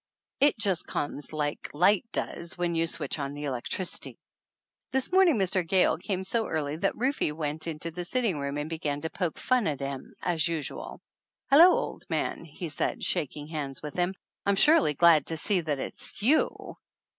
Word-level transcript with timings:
It 0.39 0.57
just 0.57 0.87
comes, 0.87 1.31
like 1.31 1.69
light 1.75 2.05
does 2.11 2.57
when 2.57 2.73
you 2.73 2.87
switch 2.87 3.19
on 3.19 3.35
the 3.35 3.43
electricity. 3.43 4.17
This 4.91 5.11
morning 5.11 5.35
Mr. 5.37 5.61
Gayle 5.63 5.99
came 5.99 6.23
so 6.23 6.47
early 6.47 6.75
that 6.77 6.95
Rufe 6.95 7.21
went 7.31 7.67
into 7.67 7.91
the 7.91 8.03
sitting 8.03 8.39
room 8.39 8.57
and 8.57 8.67
began 8.67 9.01
to 9.01 9.11
poke 9.11 9.37
fun 9.37 9.67
at 9.67 9.79
him, 9.79 10.15
as 10.23 10.47
usual. 10.47 11.01
"Hello, 11.51 11.69
old 11.73 12.05
man," 12.09 12.45
he 12.45 12.67
said, 12.67 13.03
shaking 13.03 13.49
hands 13.49 13.83
with 13.83 13.93
him. 13.93 14.15
"I'm 14.43 14.55
surely 14.55 14.95
glad 14.95 15.27
to 15.27 15.37
see 15.37 15.61
that 15.61 15.77
it's 15.77 16.19
you. 16.19 16.77